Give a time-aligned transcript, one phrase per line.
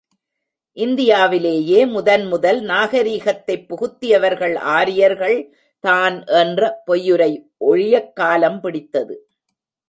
[0.77, 5.55] இந்தியாவிலேயே முதன் முதல் நாகரிகத்தைப் புகுத்தியவர்கள் ஆரியர்கள்
[5.79, 7.49] தான் என்ற பொய்யுரை
[7.65, 9.29] ஒழியக் காலம் பிடித்தது.